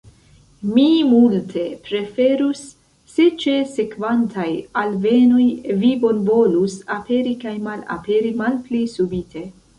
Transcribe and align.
Mi 0.75 0.85
multe 1.09 1.65
preferus, 1.89 2.61
se 3.17 3.27
ĉe 3.43 3.53
sekvantaj 3.75 4.47
alvenoj 4.85 5.45
vi 5.85 5.93
bonvolus 6.07 6.81
aperi 6.99 7.37
kaj 7.47 7.55
malaperi 7.69 8.35
malpli 8.43 8.85
subite. 8.99 9.47